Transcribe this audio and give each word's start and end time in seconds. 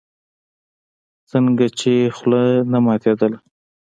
څنگه 1.29 1.67
يې 1.81 1.97
خوله 2.15 2.41
نه 2.71 2.79
ماتېدله. 2.85 3.37